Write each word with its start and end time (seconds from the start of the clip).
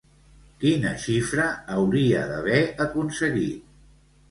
Quina 0.63 0.93
xifra 1.03 1.45
hauria 1.75 2.25
d'haver 2.33 2.65
aconseguit? 2.89 3.71